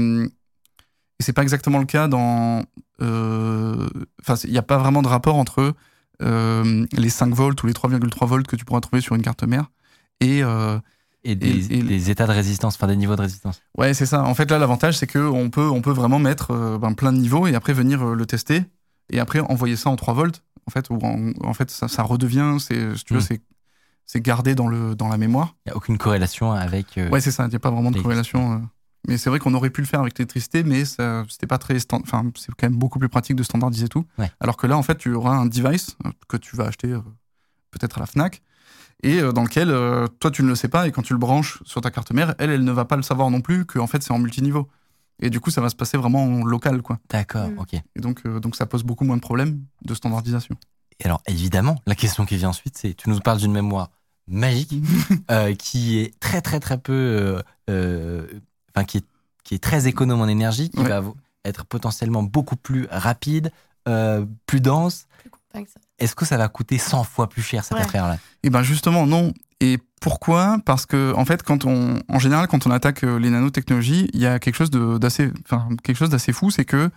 [1.20, 2.64] et c'est pas exactement le cas dans.
[3.02, 3.88] euh,
[4.22, 5.74] Enfin, il n'y a pas vraiment de rapport entre
[6.22, 9.44] euh, les 5 volts ou les 3,3 volts que tu pourras trouver sur une carte
[9.44, 9.72] mère
[10.20, 10.80] et euh,
[11.24, 13.62] Et des, et- des états de résistance, enfin des niveaux de résistance.
[13.78, 14.24] Ouais, c'est ça.
[14.24, 17.18] En fait, là, l'avantage, c'est qu'on peut, on peut vraiment mettre euh, ben, plein de
[17.20, 18.64] niveaux et après venir euh, le tester
[19.12, 20.44] et après envoyer ça en 3 volts.
[20.66, 23.38] En fait, où en, en fait ça, ça redevient, c'est, si tu veux, Mm.
[24.06, 25.56] c'est, gardé dans, le, dans la mémoire.
[25.66, 26.98] Il n'y a aucune corrélation avec.
[26.98, 27.46] euh, Ouais, c'est ça.
[27.46, 28.68] Il n'y a pas vraiment de corrélation.
[29.08, 32.24] Mais c'est vrai qu'on aurait pu le faire avec l'électricité, mais c'était pas très, enfin,
[32.36, 34.06] c'est quand même beaucoup plus pratique de standardiser tout.
[34.18, 34.30] Ouais.
[34.40, 37.00] Alors que là, en fait, tu auras un device euh, que tu vas acheter euh,
[37.72, 38.42] peut-être à la Fnac
[39.04, 41.20] et euh, dans lequel euh, toi tu ne le sais pas et quand tu le
[41.20, 43.78] branches sur ta carte mère, elle, elle ne va pas le savoir non plus que
[43.80, 44.68] en fait c'est en multiniveau.
[45.20, 47.00] Et du coup, ça va se passer vraiment en local, quoi.
[47.10, 47.58] D'accord, Mm.
[47.60, 47.74] ok.
[47.74, 50.56] Et donc, euh, donc ça pose beaucoup moins de problèmes de standardisation.
[51.00, 53.90] Et alors, évidemment, la question qui vient ensuite, c'est tu nous parles d'une mémoire
[54.28, 54.74] magique
[55.32, 57.42] euh, qui est très, très, très peu.
[58.78, 59.06] Enfin, qui, est,
[59.44, 60.90] qui est très économe en énergie, qui Ouais.
[60.90, 61.02] va
[61.46, 63.52] être potentiellement beaucoup plus rapide,
[63.88, 65.08] euh, plus dense.
[65.98, 67.84] Est-ce que ça va coûter 100 fois plus cher cette Ouais.
[67.84, 68.20] affaire-là?
[68.44, 69.34] Et ben justement non.
[69.60, 70.60] Et pourquoi?
[70.66, 74.20] Parce que en fait, quand on, en général, quand on attaque euh, les nanotechnologies, il
[74.20, 76.92] y a quelque chose d'assez, enfin quelque chose d'assez fou, c'est que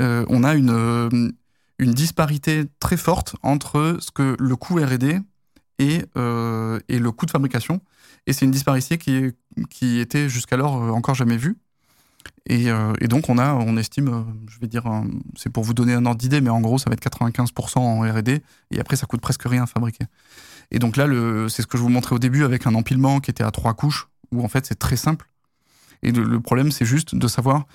[0.00, 1.32] euh, on a une
[1.78, 5.20] une disparité très forte entre ce que le coût R&D
[5.78, 7.80] et euh, et le coût de fabrication.
[8.26, 11.56] Et c'est une disparité qui était jusqu'alors euh, encore jamais vue.
[12.46, 14.84] Et, euh, et donc on a, on estime, euh, je vais dire,
[15.36, 18.00] c'est pour vous donner un ordre d'idée, mais en gros ça va être 95% en
[18.00, 20.04] R&D et après ça coûte presque rien à fabriquer.
[20.70, 21.06] Et donc là,
[21.48, 23.74] c'est ce que je vous montrais au début avec un empilement qui était à trois
[23.74, 25.28] couches, où en fait c'est très simple.
[26.02, 27.66] Et le, problème, c'est juste de savoir,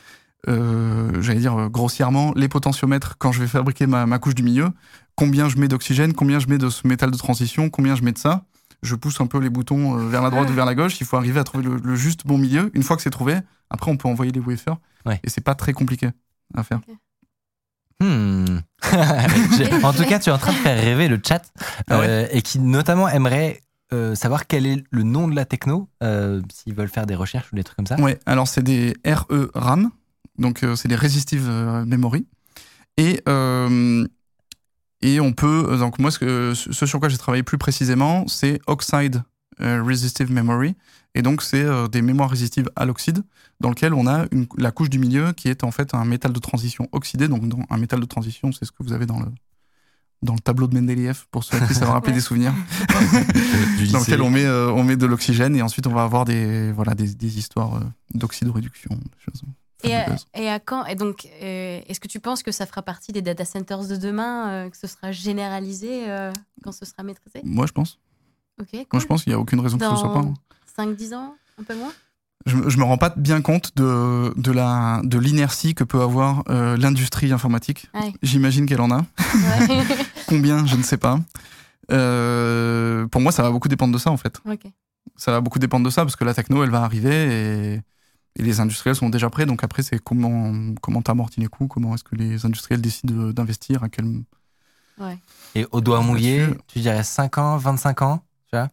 [0.47, 4.69] j'allais dire grossièrement, les potentiomètres quand je vais fabriquer ma, ma couche du milieu,
[5.15, 8.13] combien je mets d'oxygène, combien je mets de ce métal de transition, combien je mets
[8.13, 8.45] de ça.
[8.81, 10.99] Je pousse un peu les boutons euh, vers la droite ou vers la gauche.
[10.99, 12.71] Il faut arriver à trouver le, le juste bon milieu.
[12.73, 13.37] Une fois que c'est trouvé,
[13.69, 14.77] après on peut envoyer les wafers.
[15.05, 15.19] Ouais.
[15.23, 16.09] Et c'est pas très compliqué
[16.53, 16.81] à faire.
[18.01, 18.59] Hmm.
[19.83, 21.41] En tout cas, tu es en train de faire rêver le chat
[21.89, 23.61] Ah ouais euh, et qui notamment aimerait
[23.93, 27.51] euh, savoir quel est le nom de la techno, euh, s'ils veulent faire des recherches
[27.53, 27.99] ou des trucs comme ça.
[27.99, 29.91] Ouais, alors c'est des RE RAM,
[30.37, 31.49] donc euh, c'est des resistive
[31.85, 32.27] memory.
[32.97, 34.07] Et, euh,
[35.13, 38.27] et on peut, euh, donc moi, ce, que, ce sur quoi j'ai travaillé plus précisément,
[38.27, 39.23] c'est Oxide
[39.61, 40.75] euh, Resistive Memory.
[41.17, 43.23] Et donc, c'est euh, des mémoires résistives à l'oxyde,
[43.61, 46.33] dans lequel on a une- la couche du milieu qui est en fait un métal
[46.33, 47.27] de transition oxydé.
[47.29, 49.27] Donc, dans- un métal de transition, c'est ce que vous avez dans le,
[50.23, 52.17] dans le tableau de Mendeleïev, pour ceux qui savent rappeler Ouais.
[52.17, 52.53] des souvenirs
[53.91, 56.71] dans lequel on met, euh, on met de l'oxygène et ensuite on va avoir des,
[56.73, 57.79] voilà, des, des histoires euh,
[58.13, 58.89] d'oxydoréduction.
[58.95, 59.41] des choses
[59.87, 60.25] Et à, fabuleuses.
[60.35, 63.21] et à quand Et donc, euh, est-ce que tu penses que ça fera partie des
[63.21, 66.31] data centers de demain, euh, que ce sera généralisé euh,
[66.63, 67.41] quand ce sera maîtrisé?
[67.43, 67.99] Moi, je pense.
[68.61, 70.21] Ok, Moi, je pense qu'il n'y a aucune raison que ce soit pas.
[70.21, 70.33] Dans
[70.93, 71.91] 5-10 ans, un peu moins?
[72.45, 76.01] Je, me- je me rends pas bien compte de, de la de l'inertie que peut
[76.01, 77.87] avoir euh, l'industrie informatique.
[77.93, 78.13] Ouais.
[78.21, 78.99] J'imagine qu'elle en a.
[78.99, 79.83] Ouais.
[80.27, 81.19] Combien, je ne sais pas.
[81.91, 84.39] Euh, pour moi, ça va beaucoup dépendre de ça, en fait.
[84.49, 84.61] ok.
[85.17, 87.81] Ça va beaucoup dépendre de ça, parce que la techno, elle va arriver et
[88.37, 89.45] les industriels sont déjà prêts.
[89.45, 93.31] Donc après, c'est comment comment t'amortis les coûts, comment est-ce que les industriels décident de-
[93.31, 94.05] d'investir, à quel
[94.97, 95.17] Ouais.
[95.55, 98.69] Et au doigt mouillé, tu dirais 5 ans, 25 ans tu vois?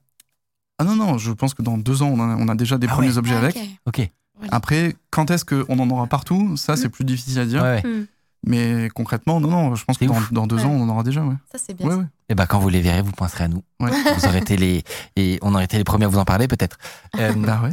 [0.79, 2.87] Ah non, non, je pense que dans deux ans, on a, on a déjà des
[2.89, 3.19] Ah premiers ouais.
[3.19, 3.59] objets Ah, avec.
[3.87, 4.11] ok.
[4.51, 6.57] Après, quand est-ce qu'on en aura partout?
[6.57, 7.63] Ça, c'est plus difficile à dire.
[7.63, 7.89] Ouais, ouais.
[7.89, 8.07] Hmm,
[8.45, 10.65] Mais concrètement, non, non, je pense que dans, dans deux Ouais.
[10.65, 11.25] ans, on en aura déjà.
[11.25, 11.37] Ouais.
[11.53, 11.87] Ça, c'est bien.
[11.87, 11.99] Ouais, ça.
[12.01, 12.07] ouais.
[12.29, 13.63] Et ben quand vous les verrez, vous penserez à nous.
[13.79, 13.91] Ouais.
[14.17, 14.83] Vous aurez été les
[15.15, 16.79] et on aurait été les premiers à vous en parler peut-être.
[17.19, 17.71] Euh, Bah ouais.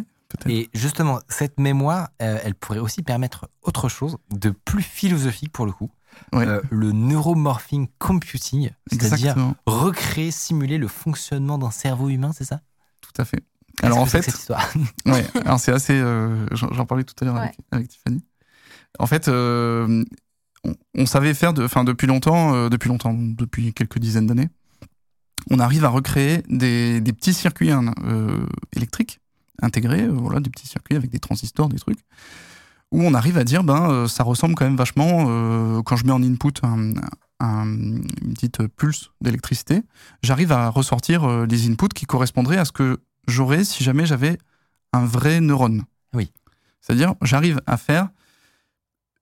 [0.47, 5.65] Et justement, cette mémoire, euh, elle pourrait aussi permettre autre chose de plus philosophique pour
[5.65, 5.89] le coup.
[6.33, 6.45] Ouais.
[6.45, 12.61] Euh, le neuromorphing computing, c'est-à-dire recréer, simuler le fonctionnement d'un cerveau humain, c'est ça?
[13.01, 13.43] Tout à fait.
[13.81, 14.67] Alors en fait, cette histoire?
[15.05, 15.93] ouais, alors c'est assez.
[15.93, 17.41] euh, J'en parlais tout à l'heure Ouais.
[17.41, 18.23] avec, avec Tiffany.
[18.97, 20.03] En fait, euh,
[20.63, 24.49] on, on savait faire, de, enfin depuis longtemps, euh, depuis longtemps, depuis quelques dizaines d'années,
[25.49, 29.21] on arrive à recréer des, des petits circuits hein, euh, électriques
[29.61, 31.99] intégrés, euh, voilà, des petits circuits avec des transistors, des trucs,
[32.91, 36.05] où on arrive à dire, ben, euh, ça ressemble quand même vachement euh, quand je
[36.05, 36.93] mets en input un,
[37.39, 39.83] un- une petite pulse d'électricité,
[40.23, 44.37] j'arrive à ressortir les inputs qui correspondraient à ce que j'aurais si jamais j'avais
[44.93, 45.83] un vrai neurone.
[46.13, 46.31] Oui.
[46.81, 48.09] C'est-à-dire, j'arrive à faire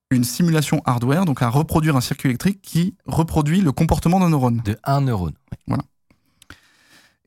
[0.10, 4.62] une simulation hardware, donc à reproduire un circuit électrique qui reproduit le comportement d'un neurone.
[4.63, 5.34] De un neurone.
[5.67, 5.76] Ouais.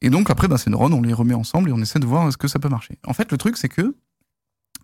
[0.02, 2.26] Et donc après, ben, ces neurones, on les remet ensemble et on essaie de voir
[2.28, 2.98] est-ce que ça peut marcher.
[3.06, 3.94] En fait, le truc, c'est que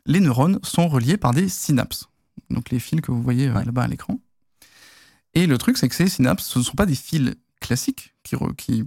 [0.04, 2.08] les neurones sont reliés par des synapses.
[2.50, 3.64] Donc les fils que vous voyez euh, Ouais.
[3.64, 4.20] là-bas à l'écran.
[5.34, 8.36] Et le truc, c'est que ces synapses, ce ne sont pas des fils classiques qui,
[8.36, 8.84] re- qui,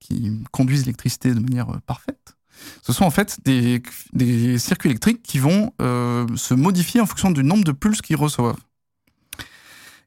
[0.00, 2.36] qui conduisent l'électricité de manière euh, parfaite.
[2.82, 7.30] Ce sont en fait des, des circuits électriques qui vont euh, se modifier en fonction
[7.30, 8.58] du nombre de pulses qu'ils reçoivent.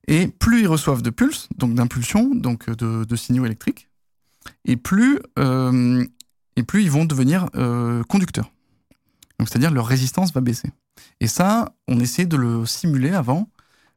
[0.07, 3.87] Et plus ils reçoivent de pulses, donc d'impulsions, donc de, de signaux électriques,
[4.65, 6.05] et plus, euh,
[6.55, 8.51] et plus ils vont devenir euh, conducteurs.
[9.39, 10.69] Donc c'est-à-dire leur résistance va baisser.
[11.19, 13.49] Et ça, on essaie de le simuler avant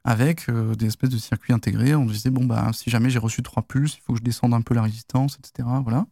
[0.05, 1.95] avec euh, des espèces de circuits intégrés.
[1.95, 4.55] On disait bon bah si jamais j'ai reçu trois pulses, il faut que je descende
[4.55, 5.69] un peu la résistance, etc.
[5.83, 6.07] Voilà.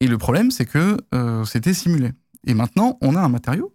[0.00, 0.96] Et le problème, c'est que
[1.46, 2.10] c'était simulé.
[2.44, 3.72] Et maintenant, on a un matériau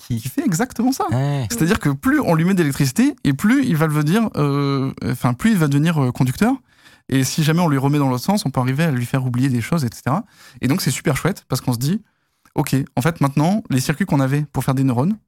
[0.00, 1.04] qui fait exactement ça.
[1.10, 1.46] Ouais.
[1.50, 5.52] C'est-à-dire que plus on lui met d'électricité, et plus il va devenir, euh, enfin plus
[5.52, 6.54] il va devenir conducteur.
[7.12, 9.24] Et si jamais on lui remet dans l'autre sens, on peut arriver à lui faire
[9.26, 10.16] oublier des choses, etc.
[10.60, 12.00] Et donc c'est super chouette parce qu'on se dit,
[12.54, 15.18] ok, en fait maintenant les circuits qu'on avait pour faire des neurones,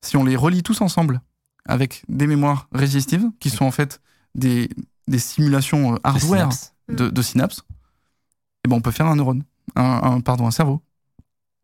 [0.00, 1.20] si on les relie tous ensemble
[1.66, 4.00] avec des mémoires résistives, qui sont en fait
[4.34, 4.70] des,
[5.08, 6.74] des simulations euh, hardware synapses.
[6.88, 7.62] de, de synapses,
[8.64, 9.42] et ben on peut faire un neurone,
[9.76, 10.80] un, un- pardon, un cerveau.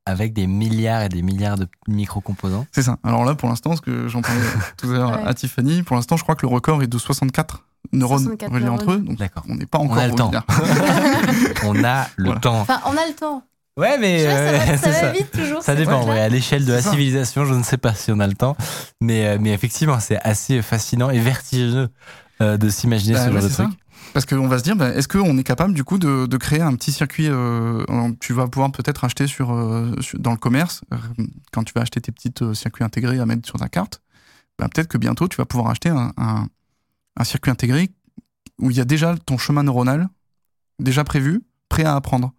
[0.07, 2.67] Avec des milliards et des milliards de micro-composants.
[2.73, 2.99] C'est ça.
[3.03, 4.43] Alors là, pour l'instant, ce que j'en parlais
[4.77, 5.27] tout à l'heure Ouais.
[5.27, 8.69] à Tiffany, pour l'instant, je crois que le record est de 64 neurones 64 reliés
[8.69, 8.99] entre eux.
[8.99, 9.45] Donc, D'accord.
[9.49, 10.31] on n'est pas encore a le temps.
[11.65, 12.41] On a le Voilà.
[12.41, 12.61] temps.
[12.61, 13.43] Enfin, on a le temps.
[13.77, 15.11] Ouais, mais ça euh, va, ça c'est va ça.
[15.13, 15.63] vite toujours.
[15.63, 18.27] Ça dépend, ouais, à l'échelle de la civilisation, je ne sais pas si on a
[18.27, 18.57] le temps,
[19.01, 21.89] mais, euh, mais effectivement, c'est assez fascinant et vertigineux
[22.41, 23.63] euh, de s'imaginer Bah ce ouais, genre de ça.
[23.65, 23.77] truc.
[24.13, 26.61] Parce qu'on va se dire, bah, est-ce qu'on est capable du coup de, de créer
[26.61, 27.85] un petit circuit euh,
[28.21, 30.97] Tu vas pouvoir peut-être acheter sur, euh, sur- dans le commerce, euh,
[31.53, 34.01] quand tu vas acheter tes petits euh, circuits intégrés à mettre sur ta carte,
[34.59, 36.47] bah, peut-être que bientôt tu vas pouvoir acheter un, un-
[37.17, 37.91] un circuit intégré
[38.59, 40.09] où il y a déjà ton chemin neuronal
[40.79, 42.33] déjà prévu, prêt à apprendre.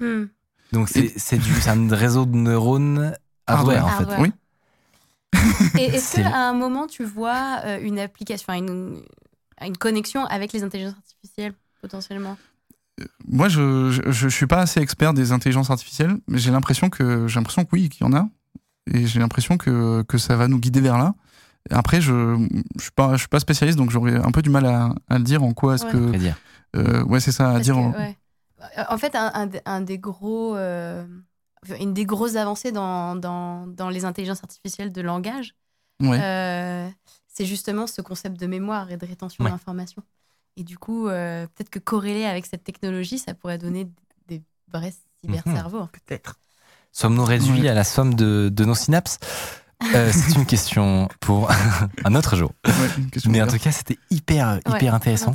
[0.00, 0.24] Hmm.
[0.72, 3.14] Donc c'est c'est du c'est un réseau de neurones
[3.46, 3.84] hardware, Hardware.
[3.84, 4.12] en fait.
[4.12, 4.20] Hardware.
[4.20, 4.32] Oui.
[5.78, 9.02] Et est-ce qu'à un moment, tu vois euh, une application, une,
[9.60, 12.36] une connexion avec les intelligences artificielles, potentiellement?
[13.28, 17.28] Moi, je, je, je suis pas assez expert des intelligences artificielles, mais j'ai l'impression que
[17.28, 18.28] j'ai l'impression que oui, qu'il y en a,
[18.90, 21.14] et j'ai l'impression que, que ça va nous guider vers là.
[21.70, 24.66] Après, je je suis pas je suis pas spécialiste, donc j'aurais un peu du mal
[24.66, 25.92] à, à le dire en quoi est-ce Ouais.
[25.92, 26.36] que dire.
[26.76, 27.74] euh, ouais c'est ça à Parce dire.
[27.74, 28.16] que, en- ouais.
[28.78, 31.04] Euh, En fait, un, un des- un des gros, euh,
[31.80, 35.54] une des grosses avancées dans, dans, dans les intelligences artificielles de langage,
[36.00, 36.18] Ouais.
[36.20, 36.88] euh,
[37.28, 39.50] c'est justement ce concept de mémoire et de rétention Ouais.
[39.50, 40.02] d'informations.
[40.56, 43.88] Et du coup, euh, peut-être que corrélé avec cette technologie, ça pourrait donner
[44.26, 45.86] des vrais cyber-cerveaux.
[45.92, 46.36] Peut-être.
[46.92, 47.68] Sommes-nous réduits Ouais.
[47.68, 49.18] à la somme de, de nos synapses?
[49.94, 51.50] Euh, C'est une question pour
[52.04, 52.52] un autre jour.
[52.66, 52.72] Ouais,
[53.28, 55.34] Mais en tout cas, c'était hyper, Ouais, hyper intéressant.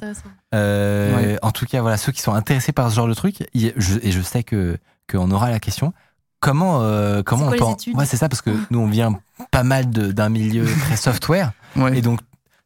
[0.53, 1.39] Euh, Ouais.
[1.41, 4.11] En tout cas, voilà, ceux qui sont intéressés par ce genre de truc, je- et
[4.11, 4.77] je sais que
[5.09, 5.93] qu'on aura la question.
[6.39, 9.19] Comment, euh, comment on études Ouais, c'est ça, parce que nous, on vient
[9.51, 11.97] pas mal d'un milieu très software, Ouais.
[11.97, 12.19] et donc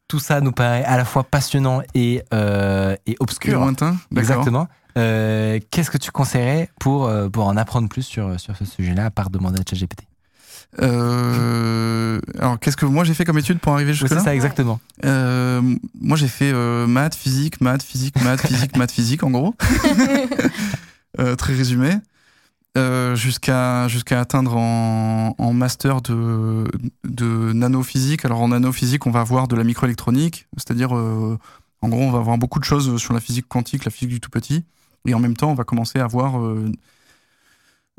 [0.08, 3.58] tout ça nous paraît à la fois passionnant et, euh, et obscur.
[3.60, 3.96] lointain.
[4.10, 4.18] d'accord.
[4.18, 4.68] Exactement.
[4.96, 9.10] Euh, Qu'est-ce que tu conseillerais pour, pour en apprendre plus sur, sur ce sujet-là, à
[9.10, 10.04] part demander à ChatGPT?
[10.82, 14.34] Euh, alors, qu'est-ce que moi j'ai fait comme étude pour arriver Oui, jusque C'est ça,
[14.34, 14.80] exactement.
[15.04, 15.62] Euh,
[16.00, 19.54] Moi, j'ai fait euh, maths, physique, maths, physique, maths, physique, maths, physique, en gros.
[21.38, 21.96] Très résumé.
[23.14, 26.64] Jusqu'à jusqu'à atteindre en, en master de,
[27.04, 28.26] de nanophysique.
[28.26, 32.36] Alors en nanophysique, on va avoir de la microélectronique, c'est-à-dire, en gros, on va avoir
[32.36, 34.64] beaucoup de choses sur la physique quantique, la physique du tout petit,
[35.06, 36.38] et en même temps, on va commencer à avoir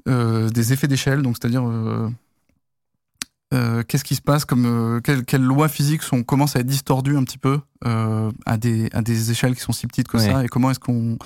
[0.05, 1.63] des effets d'échelle, donc c'est-à-dire
[3.53, 6.67] euh, qu'est-ce qui se passe, comme euh, quelles, quelles lois physiques sont commencent à être
[6.67, 10.17] distordues un petit peu euh, à des à des échelles qui sont si petites que
[10.17, 10.25] Ouais.
[10.25, 11.17] ça, et comment est-ce qu'on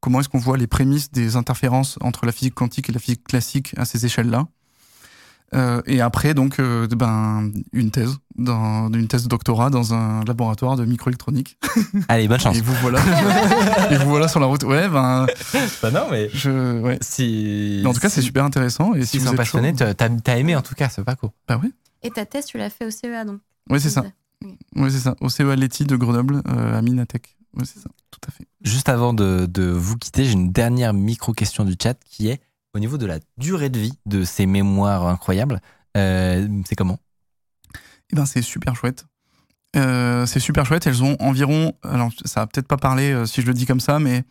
[0.00, 3.24] comment est-ce qu'on voit les prémices des interférences entre la physique quantique et la physique
[3.24, 4.46] classique à ces échelles-là?
[5.52, 10.22] Euh, et après, donc, euh, ben, une thèse, dans, une thèse de doctorat dans un
[10.24, 11.58] laboratoire de microélectronique.
[12.08, 12.56] Allez, bonne chance.
[12.56, 13.00] Et vous voilà,
[13.90, 14.62] et vous voilà sur la route.
[14.62, 15.26] Ouais, ben,
[15.82, 16.98] Bah non, mais je, ouais.
[17.00, 17.80] si.
[17.82, 18.94] Mais en tout cas, c'est super intéressant.
[18.94, 21.16] Et Si si vous êtes passionnés, chaud- t'as t'as aimé en tout cas, c'est pas
[21.16, 21.30] cool.
[21.48, 24.04] bah oui, Et ta thèse, tu l'as fait au CEA, donc ouais, c'est ça.
[24.76, 25.16] Ouais, c'est ça.
[25.20, 27.36] Au CEA Leti de Grenoble, euh, à Minatech.
[27.54, 27.88] Ouais, c'est ça.
[28.12, 28.46] Tout à fait.
[28.62, 32.40] Juste avant de, de vous quitter, j'ai une dernière micro-question du chat qui est
[32.74, 35.60] au niveau de la durée de vie de ces mémoires incroyables.
[35.96, 36.98] euh, c'est comment?
[38.12, 39.06] Eh ben, c'est super chouette.
[39.76, 40.86] Euh, c'est super chouette.
[40.86, 43.80] Elles ont environ, alors ça va peut-être pas parler euh, si je le dis comme
[43.80, 44.24] ça, mais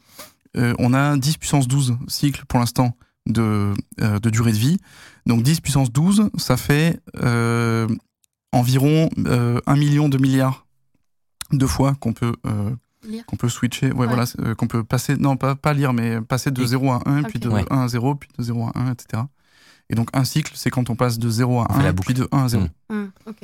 [0.55, 2.97] on a 10 puissance 12 cycles pour l'instant
[3.27, 4.77] de, de durée de vie.
[5.27, 6.99] Donc 10 puissance 12, ça fait
[8.51, 10.65] environ euh, un million de milliards
[11.51, 12.33] de fois qu'on peut.
[13.27, 14.07] Qu'on peut switcher, ouais, Ouais.
[14.07, 17.01] voilà, euh, qu'on peut passer, non pas, pas lire, mais passer de Et- 0 à
[17.05, 17.29] 1, Ok.
[17.29, 17.65] puis de Ouais.
[17.69, 19.23] 1 à 0, puis de 0 à 1, etc.
[19.89, 21.93] Et donc un cycle, c'est quand on passe de 0 à On fait la 1,
[21.93, 22.13] boucle.
[22.13, 22.63] puis de 1 à 0.
[22.89, 22.95] Mm.
[22.95, 23.37] Hmm, ok.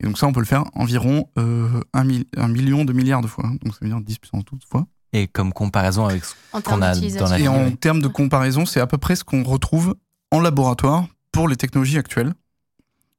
[0.00, 3.22] Et donc ça, on peut le faire environ euh, un, mi- un million de milliards
[3.22, 3.44] de fois.
[3.62, 4.86] Donc ça veut dire 10 puissance 12 fois.
[5.12, 7.48] Et comme comparaison avec ce qu'on a dans la Et vie.
[7.48, 9.96] en termes de comparaison, c'est à peu près ce qu'on retrouve
[10.30, 12.34] en laboratoire pour les technologies actuelles.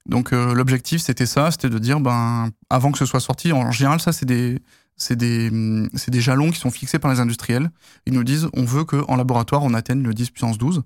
[0.05, 3.71] Donc euh, l'objectif, c'était ça, c'était de dire, ben, avant que ce soit sorti, en
[3.71, 4.59] général, ça, c'est des,
[4.99, 5.49] c'est des,
[5.95, 7.71] c'est des jalons qui sont fixés par les industriels.
[8.05, 10.83] Ils nous disent, on veut qu'en laboratoire, on atteigne le 10 puissance 12.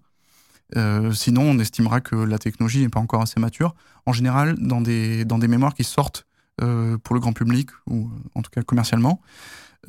[0.78, 3.76] Euh, sinon, on estimera que la technologie n'est pas encore assez mature.
[4.06, 6.26] En général, dans des, dans des mémoires qui sortent
[6.62, 9.20] euh, pour le grand public, ou en tout cas commercialement,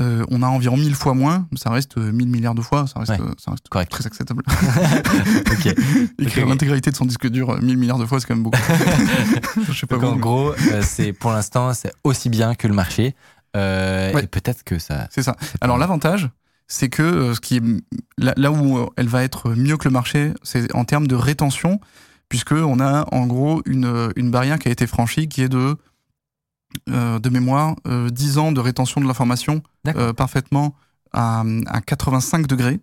[0.01, 2.99] euh, on a environ 1000 fois moins, ça reste euh, 1000 milliards de fois, ça
[2.99, 3.19] reste, Ouais.
[3.39, 3.91] ça reste Correct.
[3.93, 4.43] très acceptable.
[6.19, 8.59] Écrire l'intégralité de son disque dur euh, 1000 milliards de fois, c'est quand même beaucoup.
[9.69, 13.15] Je sais pas Donc en gros, c'est pour l'instant, c'est aussi bien que le marché.
[13.57, 14.25] Euh, Ouais.
[14.25, 15.07] Et peut-être que ça.
[15.11, 15.37] c'est ça.
[15.61, 16.31] Alors l'avantage,
[16.67, 17.63] c'est que euh, ce qui est
[18.19, 21.15] là, là où euh, elle va être mieux que le marché, c'est en termes de
[21.15, 21.81] rétention,
[22.29, 25.77] puisque on a en gros une, une barrière qui a été franchie, qui est de
[26.91, 30.75] euh, de mémoire euh, 10 ans de rétention de l'information euh, parfaitement
[31.13, 32.81] à, à 85 degrés,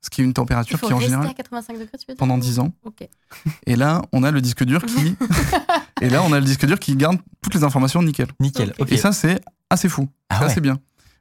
[0.00, 2.38] ce qui est une température qui en général à 85 degrés, tu veux dire pendant
[2.38, 2.72] 10 ans.
[3.66, 5.14] Et là, on a le disque dur qui
[6.00, 8.28] et là, on a le disque dur qui garde toutes les informations nickel.
[8.40, 8.70] Nickel.
[8.70, 8.76] Ok.
[8.80, 8.92] Ok.
[8.92, 10.08] Et ça, c'est assez fou.
[10.30, 10.50] Ah c'est ouais.
[10.52, 10.78] assez bien.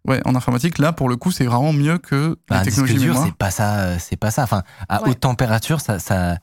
[0.07, 2.97] Ouais, en informatique, là, pour le coup, c'est vraiment mieux que Bah, la disque technologie
[2.99, 3.25] dur, mémoire.
[3.27, 3.75] c'est pas ça.
[3.79, 4.43] euh, C'est pas ça.
[4.43, 5.09] Enfin, à Ouais.
[5.09, 6.37] haute température, ça, ça,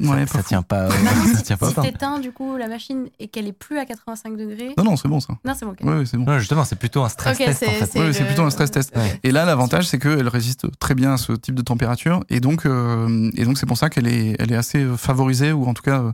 [0.00, 0.48] Ouais, ça, pas ça fou.
[0.48, 0.80] tient pas.
[0.82, 1.68] euh, Maintenant, ça si tient pas.
[1.70, 4.74] si t'éteins du coup la machine et qu'elle est plus à 85 degrés.
[4.76, 5.32] Non, non, c'est bon ça.
[5.42, 5.72] Non, c'est bon.
[5.72, 5.78] ok.
[5.84, 6.24] Ouais, ouais, c'est bon.
[6.30, 7.86] Non, justement, c'est plutôt un stress Ok, test en c'est- fait.
[8.12, 8.94] c'est- le- plutôt un stress test.
[8.94, 9.18] Ouais.
[9.22, 12.22] Et là, l'avantage, c'est qu'elle résiste très bien à ce type de température.
[12.28, 15.64] Et donc, euh, et donc c'est pour ça qu'elle est, elle est assez favorisée, ou
[15.66, 16.12] en tout cas euh,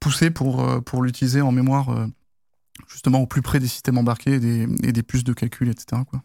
[0.00, 2.06] poussée pour, euh, pour l'utiliser en mémoire, euh,
[2.86, 6.02] justement au plus près des systèmes embarqués et des, et des puces de calcul, etc.
[6.08, 6.22] Quoi.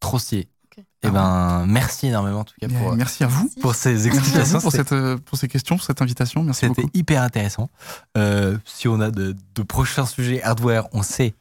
[0.00, 0.48] Trop stylé.
[0.78, 0.84] Ok.
[1.02, 3.50] Eh ben, merci énormément en tout cas pour, merci à vous.
[3.60, 4.60] Pour ces explications.
[4.60, 6.42] pour, cette, euh, pour ces questions, pour cette invitation.
[6.42, 6.98] Merci C'était beaucoup.
[6.98, 7.70] hyper intéressant.
[8.16, 11.34] Euh, si on a de, de prochains sujets hardware, on sait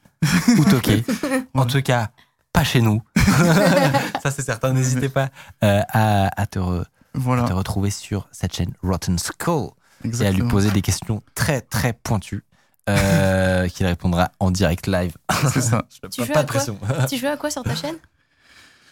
[0.57, 1.03] où toquer.
[1.53, 2.09] En tout cas,
[2.53, 3.01] pas chez nous.
[4.23, 4.73] Ça, c'est certain.
[4.73, 5.29] N'hésitez pas
[5.63, 9.69] euh, à, à te, re- à Voilà, te retrouver sur cette chaîne Rotten Skull
[10.03, 12.43] et à lui poser des questions très, très pointues
[12.89, 15.15] euh, qu'il répondra en direct live.
[15.51, 15.85] C'est ça.
[16.11, 16.77] Tu pas joues pas à de quoi pression.
[17.09, 17.95] Tu joues à quoi sur ta chaîne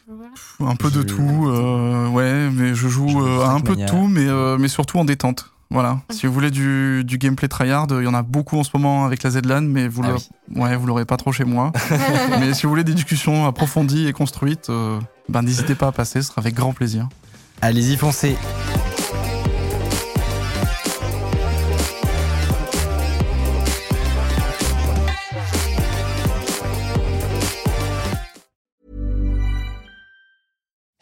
[0.07, 0.31] Voilà.
[0.71, 3.75] Un peu de tout, euh, ouais, mais je joue Je joue euh, à un peu
[3.75, 5.49] de tout, mais, euh, mais surtout en détente.
[5.69, 6.01] Voilà.
[6.11, 9.05] Si vous voulez du, du gameplay tryhard, il y en a beaucoup en ce moment
[9.05, 10.61] avec la ZLAN, mais vous Ah oui.
[10.61, 11.71] ouais, vous l'aurez pas trop chez moi.
[12.39, 16.21] mais si vous voulez des discussions approfondies et construites, euh, ben, n'hésitez pas à passer,
[16.21, 17.09] ce sera avec grand plaisir.
[17.61, 18.35] Allez-y, foncez.